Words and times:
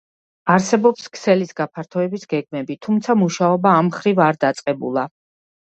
არსებობს 0.53 1.11
ქსელის 1.17 1.51
გაფართოების 1.61 2.25
გეგმები, 2.33 2.81
თუმცა, 2.87 3.19
მუშაობა 3.23 3.79
ამმხრივ 3.85 4.27
არ 4.31 4.45
დაწყებულა. 4.47 5.11